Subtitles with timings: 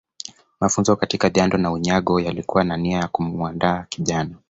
[0.59, 4.35] Mafunzo katika jando na unyago yalikuwa na nia ya kumuandaa kijana